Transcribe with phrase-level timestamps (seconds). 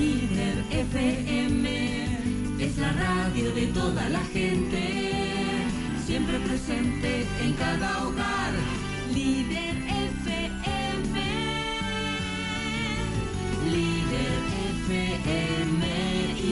[0.00, 1.68] Líder FM
[2.58, 4.82] es la radio de toda la gente,
[6.06, 8.54] siempre presente en cada hogar.
[9.12, 9.76] Líder
[10.16, 11.20] FM,
[13.74, 14.40] Líder
[14.88, 15.84] FM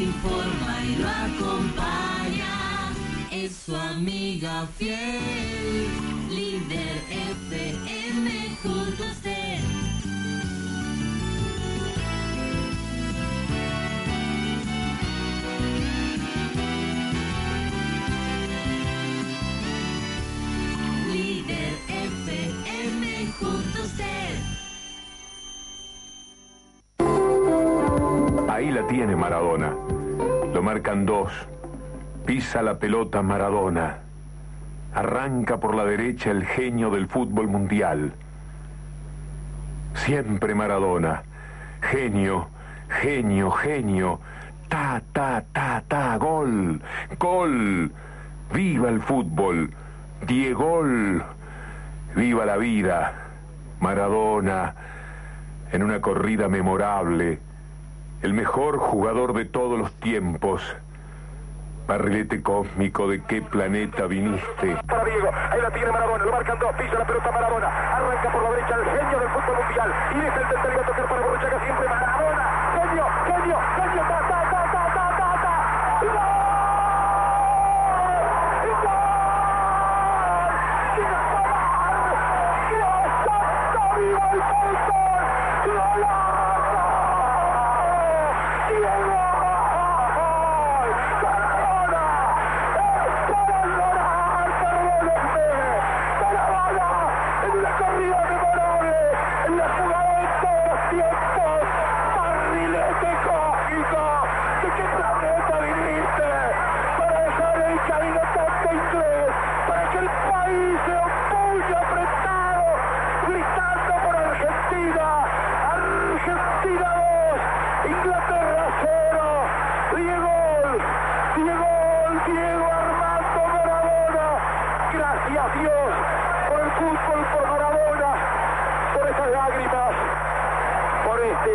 [0.04, 2.92] informa y lo acompaña,
[3.32, 5.86] es su amiga fiel.
[6.28, 6.96] Líder
[7.48, 9.04] FM junto
[28.58, 29.72] Ahí la tiene Maradona.
[30.52, 31.30] Lo marcan dos.
[32.26, 33.98] Pisa la pelota Maradona.
[34.92, 38.14] Arranca por la derecha el genio del fútbol mundial.
[39.94, 41.22] Siempre Maradona.
[41.82, 42.48] Genio,
[43.00, 44.18] genio, genio.
[44.68, 46.16] Ta, ta, ta, ta.
[46.16, 46.80] Gol,
[47.16, 47.92] gol.
[48.52, 49.70] Viva el fútbol.
[50.26, 51.22] Diegol.
[52.16, 53.12] Viva la vida.
[53.78, 54.74] Maradona.
[55.70, 57.46] En una corrida memorable
[58.22, 60.62] el mejor jugador de todos los tiempos.
[61.86, 64.76] Barrilete cósmico, ¿de qué planeta viniste?
[64.86, 68.42] Para Diego, ahí la tiene Maradona, lo marcan dos, pisa la pelota Maradona, arranca por
[68.42, 71.64] la derecha el genio del fútbol mundial y deja el tercero a tocar para Borruchaga
[71.64, 72.47] siempre Maradona,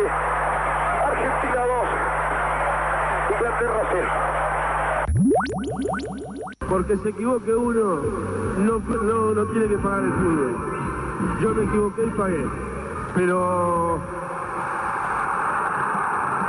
[0.06, 1.86] Argentina 2,
[3.32, 4.08] Inglaterra 0.
[6.68, 8.00] Porque se equivoque uno,
[8.58, 10.56] no, no, no tiene que pagar el fútbol.
[11.40, 12.46] Yo me equivoqué y pagué.
[13.14, 14.00] Pero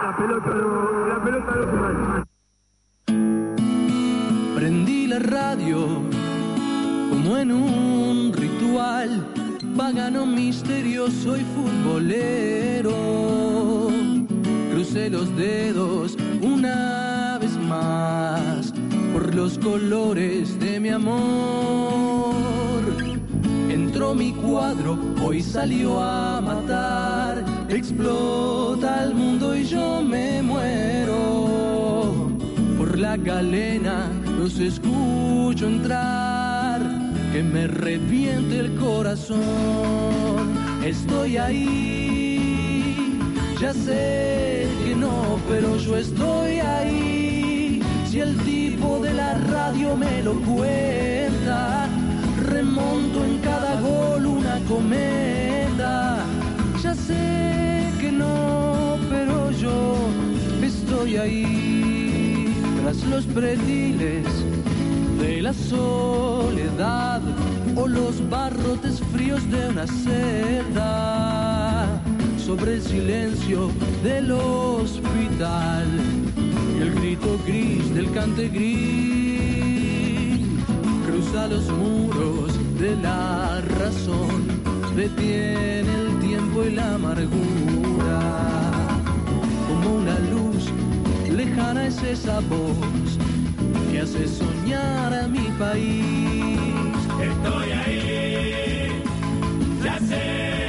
[0.04, 2.24] la pelota no, la pelota no se mancha.
[4.56, 5.88] Prendí la radio
[7.10, 9.26] como en un ritual
[9.78, 13.45] pagano misterioso y futbolero.
[14.96, 18.74] Los dedos una vez más
[19.12, 22.34] por los colores de mi amor.
[23.70, 27.44] Entró mi cuadro, hoy salió a matar.
[27.68, 32.30] Explota el mundo y yo me muero.
[32.78, 36.82] Por la galena los escucho entrar.
[37.34, 39.42] Que me reviente el corazón.
[40.84, 42.65] Estoy ahí.
[43.66, 47.82] Ya sé que no, pero yo estoy ahí.
[48.08, 51.88] Si el tipo de la radio me lo cuenta,
[52.48, 56.18] remonto en cada gol una cometa.
[56.84, 59.96] Ya sé que no, pero yo
[60.62, 62.54] estoy ahí.
[62.84, 64.28] Tras los prediles
[65.20, 67.20] de la soledad
[67.76, 71.65] o los barrotes fríos de una celda
[72.46, 73.72] sobre el silencio
[74.04, 75.88] del hospital.
[76.78, 80.42] Y el grito gris del cante gris
[81.08, 84.46] cruza los muros de la razón.
[84.96, 88.20] Detiene el tiempo y la amargura.
[89.68, 90.70] Como una luz
[91.36, 93.18] lejana es esa voz
[93.92, 96.60] que hace soñar a mi país.
[97.20, 99.02] Estoy ahí,
[99.84, 100.65] ya sé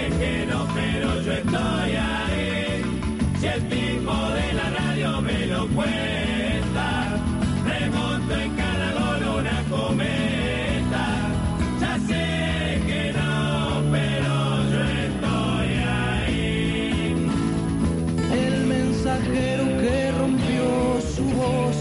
[0.76, 2.82] pero yo estoy ahí.
[3.40, 6.88] Si el tipo de la radio me lo cuenta,
[7.72, 11.04] remonto en cada gol una cometa.
[11.82, 12.24] Ya sé
[12.88, 14.32] que no, pero
[14.72, 15.68] yo estoy
[16.04, 17.28] ahí.
[18.44, 20.66] el mensajero que rompió
[21.14, 21.76] su voz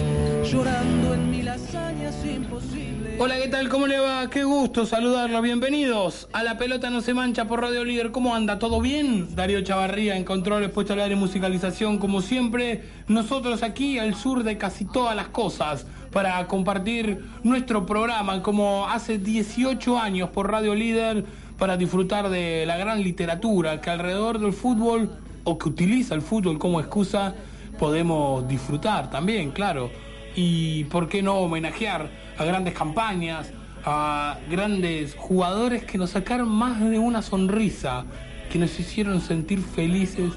[0.52, 2.95] llorando en mil hazañas imposibles.
[3.18, 3.70] Hola, ¿qué tal?
[3.70, 4.30] ¿Cómo le va?
[4.30, 5.42] Qué gusto saludarlos.
[5.42, 8.12] Bienvenidos a La Pelota No Se Mancha por Radio Líder.
[8.12, 8.60] ¿Cómo anda?
[8.60, 9.34] ¿Todo bien?
[9.36, 11.98] Darío Chavarría en control, puesto al aire musicalización.
[11.98, 18.44] Como siempre, nosotros aquí al sur de casi todas las cosas para compartir nuestro programa
[18.44, 21.24] como hace 18 años por Radio Líder
[21.58, 25.10] para disfrutar de la gran literatura que alrededor del fútbol
[25.46, 27.34] o que utiliza el fútbol como excusa
[27.80, 29.90] podemos disfrutar también, claro.
[30.36, 33.52] Y por qué no homenajear a grandes campañas,
[33.86, 38.06] a grandes jugadores que nos sacaron más de una sonrisa,
[38.52, 40.34] que nos hicieron sentir felices,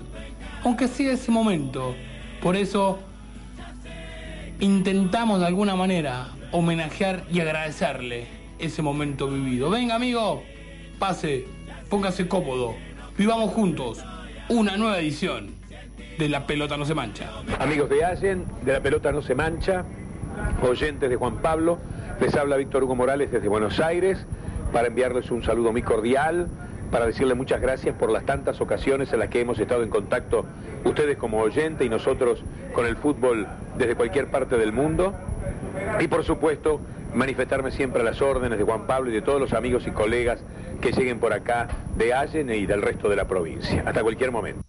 [0.65, 1.95] aunque sea ese momento.
[2.43, 2.99] Por eso
[4.61, 8.27] intentamos de alguna manera homenajear y agradecerle
[8.59, 9.71] ese momento vivido.
[9.71, 10.43] Venga amigo,
[10.99, 11.47] pase,
[11.89, 12.75] póngase cómodo,
[13.17, 14.05] vivamos juntos
[14.49, 15.51] una nueva edición
[16.19, 17.31] de La Pelota No Se Mancha.
[17.59, 19.85] Amigos de Allen, de la pelota no se mancha,
[20.63, 21.79] oyentes de Juan Pablo,
[22.21, 24.19] les habla Víctor Hugo Morales desde Buenos Aires
[24.73, 26.49] para enviarles un saludo muy cordial,
[26.91, 30.45] para decirle muchas gracias por las tantas ocasiones en las que hemos estado en contacto,
[30.85, 32.43] ustedes como oyente y nosotros
[32.73, 33.47] con el fútbol
[33.77, 35.15] desde cualquier parte del mundo.
[36.01, 36.81] Y por supuesto,
[37.15, 40.39] manifestarme siempre a las órdenes de Juan Pablo y de todos los amigos y colegas
[40.81, 43.83] que lleguen por acá de Allen y del resto de la provincia.
[43.87, 44.63] Hasta cualquier momento.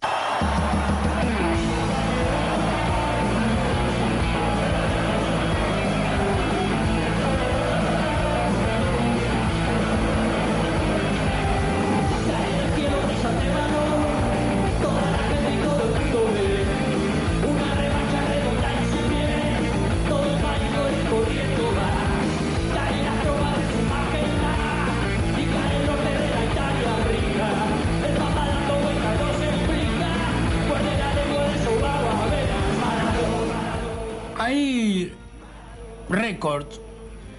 [36.40, 36.80] Récords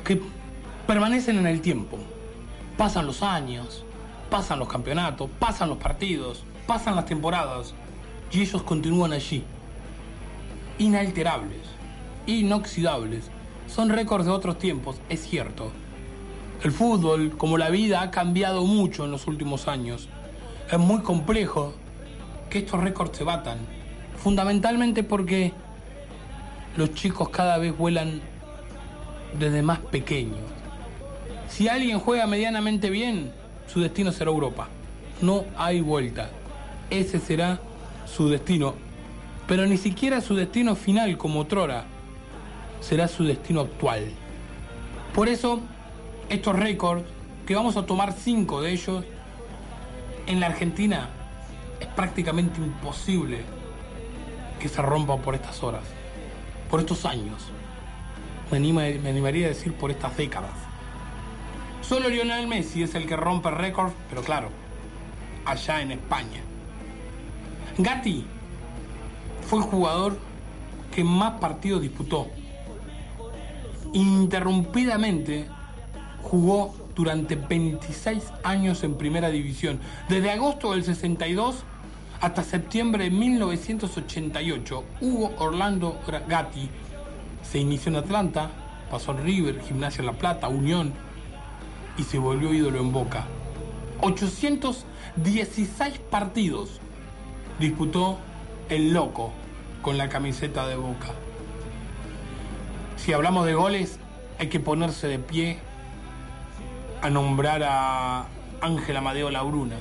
[0.03, 0.21] que
[0.85, 1.97] permanecen en el tiempo.
[2.77, 3.83] Pasan los años,
[4.29, 7.73] pasan los campeonatos, pasan los partidos, pasan las temporadas
[8.31, 9.43] y ellos continúan allí.
[10.77, 11.61] Inalterables,
[12.27, 13.31] inoxidables.
[13.67, 15.71] Son récords de otros tiempos, es cierto.
[16.63, 20.09] El fútbol, como la vida, ha cambiado mucho en los últimos años.
[20.71, 21.73] Es muy complejo
[22.51, 23.57] que estos récords se batan.
[24.17, 25.53] Fundamentalmente porque
[26.77, 28.21] los chicos cada vez vuelan
[29.37, 30.39] desde más pequeños.
[31.49, 33.31] Si alguien juega medianamente bien,
[33.67, 34.69] su destino será Europa.
[35.21, 36.29] No hay vuelta.
[36.89, 37.59] Ese será
[38.05, 38.75] su destino.
[39.47, 41.85] Pero ni siquiera su destino final como otrora
[42.79, 44.11] será su destino actual.
[45.13, 45.59] Por eso,
[46.29, 47.03] estos récords,
[47.45, 49.03] que vamos a tomar cinco de ellos,
[50.27, 51.09] en la Argentina
[51.79, 53.41] es prácticamente imposible
[54.59, 55.83] que se rompan por estas horas
[56.71, 57.51] por estos años.
[58.51, 60.51] Me, anima- me animaría a decir por estas décadas.
[61.81, 64.49] Solo Lionel Messi es el que rompe récords, pero claro,
[65.45, 66.41] allá en España.
[67.77, 68.25] Gatti
[69.47, 70.17] fue el jugador
[70.93, 72.27] que más partidos disputó.
[73.93, 75.47] Ininterrumpidamente
[76.21, 81.63] jugó durante 26 años en primera división, desde agosto del 62
[82.19, 86.69] hasta septiembre de 1988, Hugo Orlando Gatti
[87.51, 88.49] se inició en Atlanta,
[88.89, 90.93] pasó en River, Gimnasia La Plata, Unión
[91.97, 93.25] y se volvió ídolo en Boca.
[93.99, 96.79] 816 partidos
[97.59, 98.19] disputó
[98.69, 99.33] el loco
[99.81, 101.09] con la camiseta de Boca.
[102.95, 103.99] Si hablamos de goles,
[104.39, 105.59] hay que ponerse de pie
[107.01, 108.27] a nombrar a
[108.61, 109.75] Ángel Amadeo Labruna.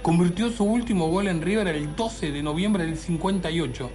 [0.00, 3.90] Convirtió su último gol en River el 12 de noviembre del 58.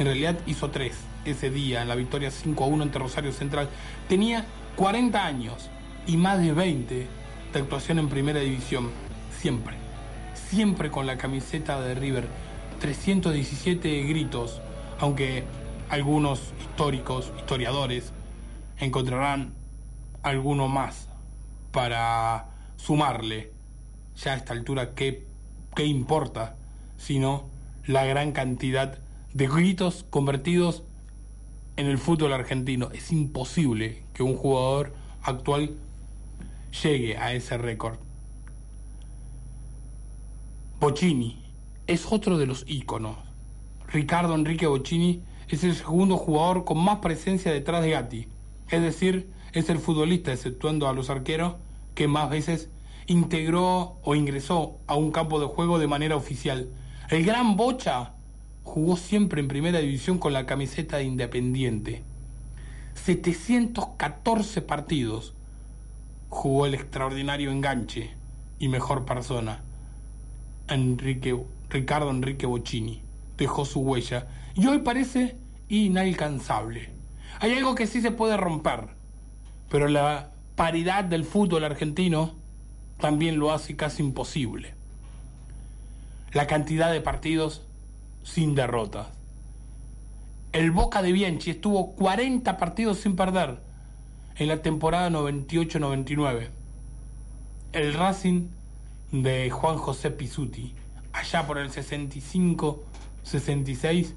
[0.00, 3.68] En realidad hizo tres ese día en la victoria 5 a 1 ante Rosario Central.
[4.08, 4.44] Tenía
[4.76, 5.70] 40 años
[6.06, 7.06] y más de 20
[7.52, 8.90] de actuación en primera división.
[9.40, 9.76] Siempre,
[10.50, 12.28] siempre con la camiseta de River.
[12.80, 14.60] 317 gritos,
[14.98, 15.44] aunque
[15.88, 18.12] algunos históricos, historiadores,
[18.78, 19.54] encontrarán
[20.22, 21.08] alguno más
[21.72, 23.52] para sumarle
[24.16, 25.26] ya a esta altura qué,
[25.74, 26.56] qué importa,
[26.96, 27.48] sino
[27.86, 28.98] la gran cantidad
[29.32, 30.84] de gritos convertidos
[31.76, 32.90] en el fútbol argentino.
[32.92, 35.76] Es imposible que un jugador actual
[36.82, 37.98] llegue a ese récord.
[40.80, 41.42] Bocini
[41.86, 43.16] es otro de los íconos.
[43.88, 48.28] Ricardo Enrique Bocini es el segundo jugador con más presencia detrás de Gatti.
[48.70, 51.54] Es decir, es el futbolista, exceptuando a los arqueros,
[51.94, 52.70] que más veces
[53.06, 56.68] integró o ingresó a un campo de juego de manera oficial.
[57.08, 58.13] El gran Bocha
[58.64, 62.02] jugó siempre en primera división con la camiseta de Independiente.
[62.94, 65.34] 714 partidos
[66.28, 68.10] jugó el extraordinario enganche
[68.58, 69.62] y mejor persona,
[70.68, 73.02] Enrique, Ricardo Enrique Bocini.
[73.36, 75.36] Dejó su huella y hoy parece
[75.68, 76.90] inalcanzable.
[77.40, 78.88] Hay algo que sí se puede romper,
[79.68, 82.34] pero la paridad del fútbol argentino
[83.00, 84.74] también lo hace casi imposible.
[86.32, 87.63] La cantidad de partidos
[88.24, 89.06] sin derrotas.
[90.52, 93.58] El Boca de Bianchi estuvo 40 partidos sin perder
[94.36, 96.48] en la temporada 98-99.
[97.72, 98.48] El Racing
[99.12, 100.74] de Juan José Pisuti,
[101.12, 104.14] allá por el 65-66,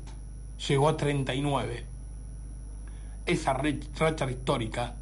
[0.68, 1.86] llegó a 39.
[3.26, 4.96] Esa racha histórica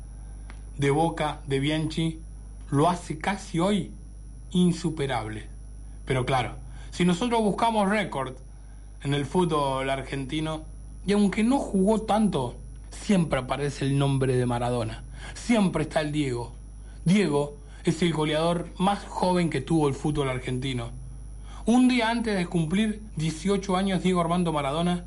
[0.77, 2.19] de Boca de Bianchi
[2.71, 3.91] lo hace casi hoy
[4.51, 5.47] insuperable.
[6.05, 6.55] Pero claro,
[6.91, 8.35] si nosotros buscamos récord
[9.03, 10.63] en el fútbol argentino,
[11.05, 12.55] y aunque no jugó tanto,
[12.89, 15.03] siempre aparece el nombre de Maradona.
[15.33, 16.53] Siempre está el Diego.
[17.03, 20.89] Diego es el goleador más joven que tuvo el fútbol argentino.
[21.65, 25.05] Un día antes de cumplir 18 años, Diego Armando Maradona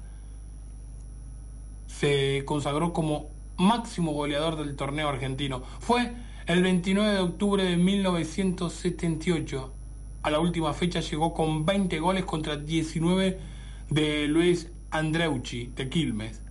[1.87, 5.62] se consagró como máximo goleador del torneo argentino.
[5.80, 6.12] Fue
[6.47, 9.73] el 29 de octubre de 1978.
[10.23, 13.38] A la última fecha llegó con 20 goles contra 19
[13.90, 16.42] de Luis Andreucci de Quilmes.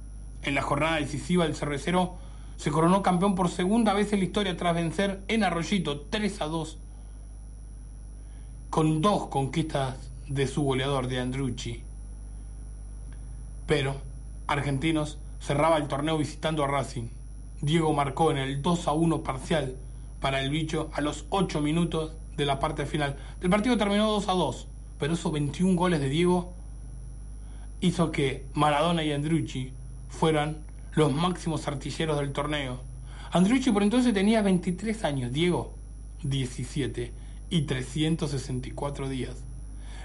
[0.41, 2.15] En la jornada decisiva el cervecero
[2.57, 6.45] se coronó campeón por segunda vez en la historia tras vencer en Arroyito 3 a
[6.45, 6.77] 2
[8.69, 9.95] con dos conquistas
[10.27, 11.83] de su goleador de Andreucci.
[13.67, 13.95] Pero
[14.47, 17.09] Argentinos cerraba el torneo visitando a Racing.
[17.61, 19.75] Diego marcó en el 2 a 1 parcial
[20.19, 23.17] para el bicho a los 8 minutos de la parte final.
[23.41, 24.67] El partido terminó 2 a 2,
[24.99, 26.56] pero esos 21 goles de Diego
[27.81, 29.71] hizo que Maradona y Andrucci
[30.09, 30.57] fueran
[30.93, 32.81] los máximos artilleros del torneo.
[33.31, 35.73] Andrucci por entonces tenía 23 años, Diego
[36.23, 37.11] 17
[37.49, 39.43] y 364 días.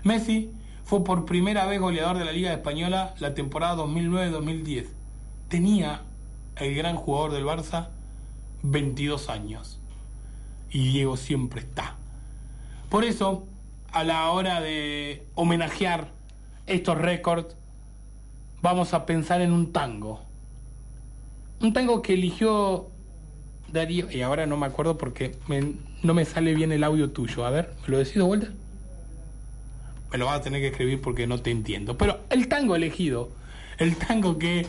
[0.04, 0.50] Messi
[0.84, 4.86] fue por primera vez goleador de la Liga Española la temporada 2009-2010.
[5.48, 6.02] Tenía
[6.56, 7.88] el gran jugador del Barça
[8.62, 9.78] 22 años.
[10.70, 11.96] Y Diego siempre está.
[12.88, 13.46] Por eso,
[13.92, 16.10] a la hora de homenajear
[16.66, 17.56] estos récords,
[18.62, 20.22] vamos a pensar en un tango.
[21.60, 22.88] Un tango que eligió
[23.72, 25.34] Darío, y ahora no me acuerdo porque
[26.02, 27.44] no me sale bien el audio tuyo.
[27.44, 28.48] A ver, ¿me lo decís de vuelta?
[30.10, 31.96] Me lo vas a tener que escribir porque no te entiendo.
[31.96, 33.30] Pero el tango elegido,
[33.78, 34.66] el tango que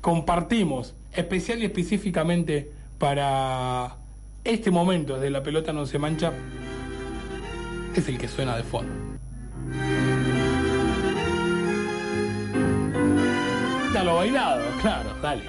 [0.00, 3.96] compartimos, especial y específicamente para
[4.44, 6.32] este momento de la pelota no se mancha,
[7.94, 8.92] es el que suena de fondo.
[14.04, 15.44] Lo bailado, claro, dale.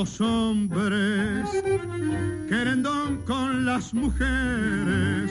[0.00, 1.46] Los hombres,
[2.48, 5.30] querendón con las mujeres.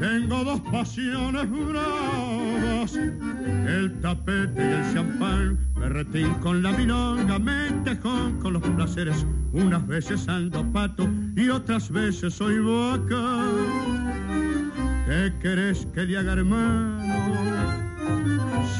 [0.00, 8.54] Tengo dos pasiones bravas, el tapete y el champán, berretín con la milonga, mentejón con
[8.54, 9.26] los placeres.
[9.52, 11.06] Unas veces ando pato
[11.36, 13.44] y otras veces soy boca.
[15.04, 16.98] ¿Qué querés que le haga hermano?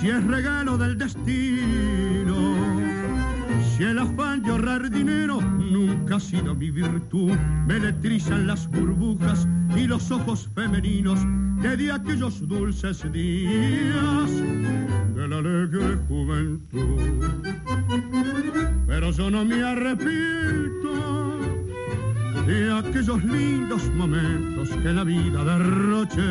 [0.00, 2.01] Si es regalo del destino
[3.82, 7.32] si el afán de ahorrar dinero nunca ha sido mi virtud,
[7.66, 11.18] me letrizan las burbujas y los ojos femeninos
[11.62, 14.30] de aquellos dulces días
[15.16, 17.26] de la alegre juventud.
[18.86, 21.40] Pero yo no me arrepiento
[22.46, 26.22] de aquellos lindos momentos que la vida derroché.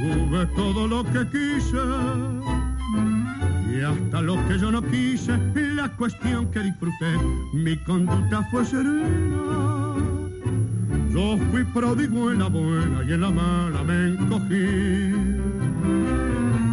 [0.00, 2.53] Tuve todo lo que quise
[3.74, 7.18] y hasta lo que yo no quise, la cuestión que disfruté,
[7.52, 9.94] mi conducta fue serena.
[11.10, 15.12] Yo fui pródigo en la buena y en la mala me encogí.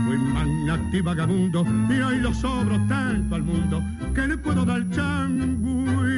[0.06, 3.82] Fui magnati vagabundo y ahí lo sobro tanto al mundo
[4.14, 6.11] que le puedo dar changui.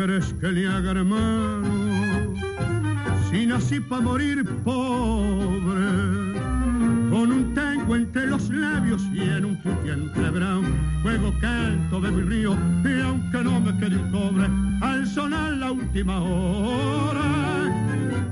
[0.00, 2.34] ¿Qué crees que le haga hermano?
[3.30, 5.90] Si nací para morir pobre,
[7.10, 10.62] con un tango entre los labios y en un puti entrebrado,
[11.02, 14.48] juego canto de mi río y aunque no me quede un cobre,
[14.80, 17.68] al sonar la última hora,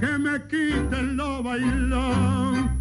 [0.00, 2.77] que me quiten lo bailón.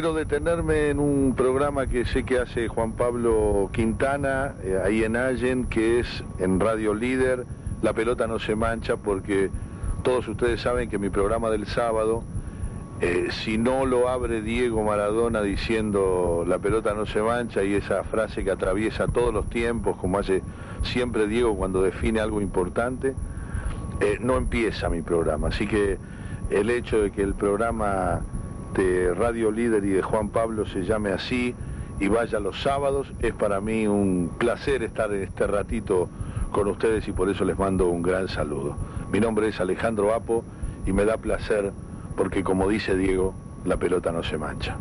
[0.00, 5.14] Quiero detenerme en un programa que sé que hace Juan Pablo Quintana, eh, ahí en
[5.14, 7.44] Allen, que es en Radio Líder,
[7.82, 9.50] La pelota no se mancha, porque
[10.02, 12.24] todos ustedes saben que mi programa del sábado,
[13.02, 18.02] eh, si no lo abre Diego Maradona diciendo La pelota no se mancha y esa
[18.02, 20.42] frase que atraviesa todos los tiempos, como hace
[20.82, 23.14] siempre Diego cuando define algo importante,
[24.00, 25.48] eh, no empieza mi programa.
[25.48, 25.98] Así que
[26.48, 28.22] el hecho de que el programa
[28.74, 31.54] de Radio Líder y de Juan Pablo se llame así
[31.98, 36.08] y vaya los sábados, es para mí un placer estar en este ratito
[36.50, 38.76] con ustedes y por eso les mando un gran saludo.
[39.12, 40.44] Mi nombre es Alejandro Apo
[40.86, 41.72] y me da placer
[42.16, 43.34] porque como dice Diego,
[43.64, 44.76] la pelota no se mancha.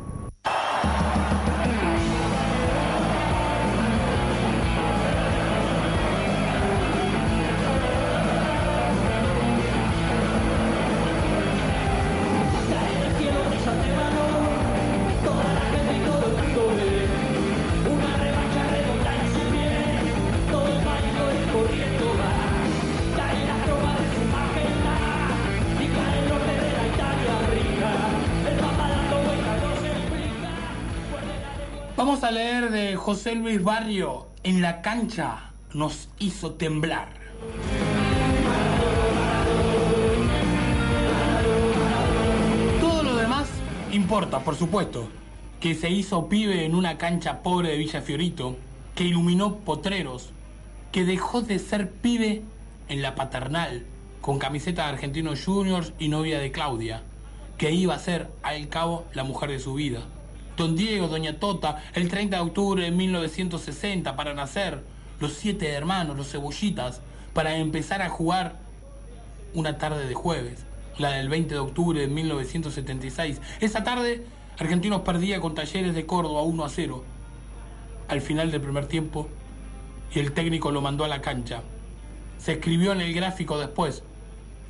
[32.32, 34.28] Leer de José Luis Barrio.
[34.44, 37.10] En la cancha nos hizo temblar.
[42.80, 43.48] Todo lo demás
[43.92, 45.08] importa, por supuesto.
[45.60, 48.56] Que se hizo pibe en una cancha pobre de Villa Fiorito,
[48.96, 50.30] que iluminó potreros,
[50.92, 52.44] que dejó de ser pibe
[52.88, 53.86] en la paternal,
[54.22, 57.02] con camiseta de Argentinos Juniors y novia de Claudia,
[57.58, 60.02] que iba a ser, al cabo, la mujer de su vida.
[60.60, 64.84] Don Diego, Doña Tota, el 30 de octubre de 1960 para nacer,
[65.22, 67.00] los siete hermanos, los cebollitas,
[67.34, 68.58] para empezar a jugar
[69.54, 70.65] una tarde de jueves,
[70.98, 73.39] la del 20 de octubre de 1976.
[73.62, 74.26] Esa tarde,
[74.58, 77.06] Argentinos perdía con Talleres de Córdoba 1 a 0.
[78.10, 79.30] Al final del primer tiempo,
[80.13, 81.62] y el técnico lo mandó a la cancha.
[82.38, 84.04] Se escribió en el gráfico después,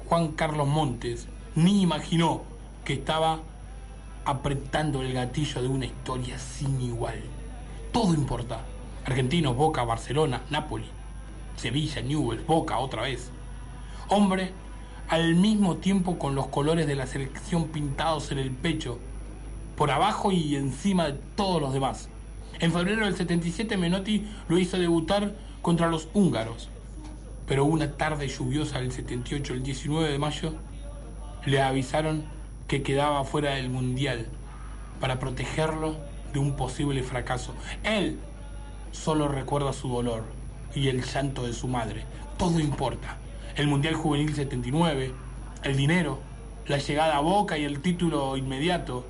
[0.05, 2.43] Juan Carlos Montes ni imaginó
[2.85, 3.39] que estaba
[4.25, 7.19] apretando el gatillo de una historia sin igual.
[7.91, 8.61] Todo importa.
[9.05, 10.85] Argentinos, Boca, Barcelona, Napoli,
[11.55, 13.31] Sevilla, Newell's, Boca otra vez.
[14.09, 14.51] Hombre,
[15.07, 18.99] al mismo tiempo con los colores de la selección pintados en el pecho,
[19.75, 22.09] por abajo y encima de todos los demás.
[22.59, 26.69] En febrero del 77 Menotti lo hizo debutar contra los húngaros,
[27.47, 30.53] pero una tarde lluviosa del 78, el 19 de mayo,
[31.45, 32.25] le avisaron
[32.69, 34.27] que quedaba fuera del Mundial
[35.01, 35.97] para protegerlo
[36.31, 37.55] de un posible fracaso.
[37.83, 38.19] Él
[38.91, 40.23] solo recuerda su dolor
[40.75, 42.05] y el llanto de su madre.
[42.37, 43.17] Todo importa.
[43.55, 45.11] El Mundial Juvenil 79,
[45.63, 46.19] el dinero,
[46.67, 49.03] la llegada a Boca y el título inmediato,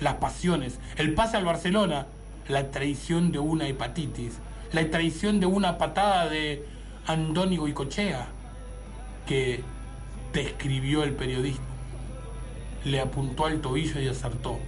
[0.00, 2.08] las pasiones, el pase al Barcelona,
[2.48, 4.38] la traición de una hepatitis,
[4.72, 6.66] la traición de una patada de
[7.06, 8.26] Andónigo Cochea
[9.24, 9.62] que
[10.32, 11.73] describió el periodista
[12.84, 14.58] le apuntó al tobillo y acertó.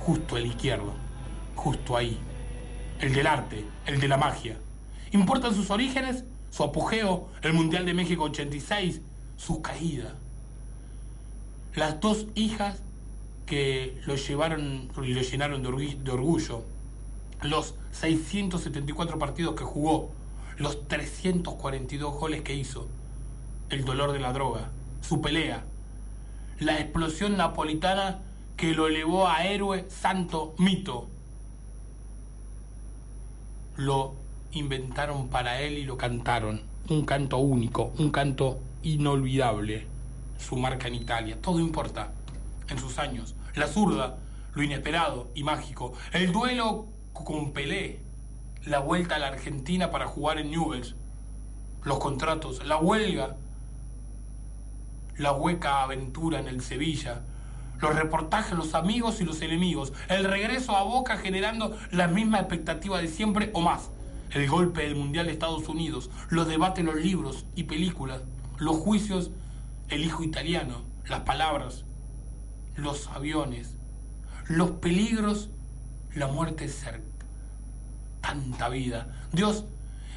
[0.00, 0.92] Justo el izquierdo.
[1.56, 2.18] Justo ahí.
[3.00, 4.56] El del arte, el de la magia.
[5.12, 6.24] ¿Importan sus orígenes?
[6.50, 9.00] Su apogeo, el Mundial de México 86,
[9.36, 10.14] su caída.
[11.74, 12.82] Las dos hijas
[13.46, 16.64] que lo llevaron y lo llenaron de orgullo.
[17.42, 20.12] Los 674 partidos que jugó.
[20.58, 22.86] Los 342 goles que hizo.
[23.70, 24.70] El dolor de la droga.
[25.00, 25.64] su pelea,
[26.58, 28.20] la explosión napolitana
[28.56, 31.08] que lo elevó a héroe, santo, mito.
[33.76, 34.14] Lo
[34.52, 36.62] inventaron para él y lo cantaron.
[36.88, 39.86] Un canto único, un canto inolvidable.
[40.38, 42.12] Su marca en Italia, todo importa.
[42.68, 44.18] En sus años, la zurda,
[44.54, 45.94] lo inesperado y mágico.
[46.12, 48.00] El duelo con Pelé,
[48.64, 50.94] la vuelta a la Argentina para jugar en Newell's,
[51.84, 53.36] los contratos, la huelga,
[55.22, 57.22] la hueca aventura en el Sevilla,
[57.80, 63.00] los reportajes, los amigos y los enemigos, el regreso a Boca generando la misma expectativa
[63.00, 63.90] de siempre o más,
[64.32, 68.22] el golpe del Mundial de Estados Unidos, los debates, los libros y películas,
[68.58, 69.30] los juicios,
[69.88, 71.84] el hijo italiano, las palabras,
[72.76, 73.76] los aviones,
[74.48, 75.50] los peligros,
[76.14, 77.02] la muerte cerca,
[78.20, 79.08] tanta vida.
[79.32, 79.64] Dios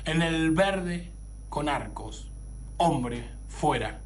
[0.05, 1.11] en el verde
[1.49, 2.31] con arcos,
[2.77, 4.01] hombre fuera,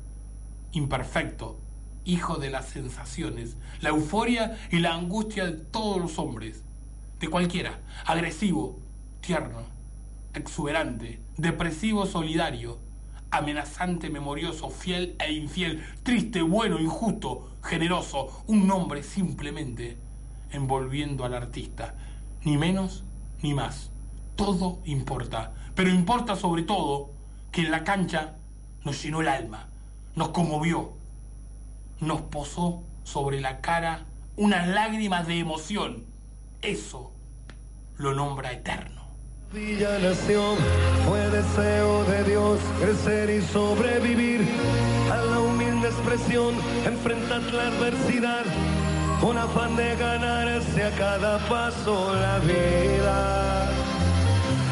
[0.72, 1.60] imperfecto,
[2.06, 6.64] hijo de las sensaciones, la euforia y la angustia de todos los hombres,
[7.20, 8.80] de cualquiera, agresivo,
[9.22, 9.64] tierno,
[10.34, 12.80] exuberante, depresivo, solidario,
[13.32, 19.98] amenazante, memorioso, fiel e infiel, triste, bueno, injusto, generoso, un nombre simplemente
[20.52, 21.96] envolviendo al artista,
[22.44, 23.04] ni menos
[23.42, 23.92] ni más.
[24.36, 27.12] Todo importa, pero importa sobre todo
[27.52, 28.36] que en la cancha
[28.84, 29.69] nos llenó el alma,
[30.20, 30.90] nos conmovió,
[32.02, 34.02] nos posó sobre la cara
[34.36, 36.04] unas lágrimas de emoción.
[36.62, 37.14] Eso
[37.96, 39.02] lo nombra eterno.
[39.54, 40.58] Villa nación
[41.08, 44.46] fue deseo de Dios crecer y sobrevivir
[45.10, 46.54] a la humilde expresión,
[46.86, 48.44] enfrentar la adversidad
[49.22, 53.89] con afán de ganarse a cada paso la vida.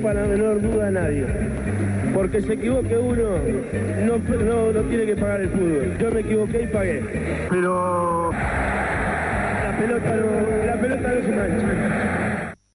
[0.00, 1.26] Quepa la menor duda a nadie.
[2.14, 3.38] Porque se equivoque uno,
[4.06, 5.98] no, no, no tiene que pagar el fútbol.
[5.98, 7.02] Yo me equivoqué y pagué.
[7.50, 12.29] Pero la pelota no, la pelota no se mancha.